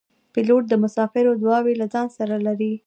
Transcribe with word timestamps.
پیلوټ 0.33 0.63
د 0.69 0.73
مسافرو 0.83 1.39
دعاوې 1.41 1.73
له 1.81 1.85
ځان 1.93 2.07
سره 2.17 2.35
لري. 2.47 2.73